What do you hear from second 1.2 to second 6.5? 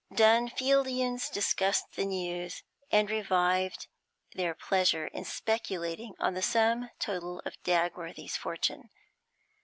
discussed the news, and revived their pleasure in speculating on the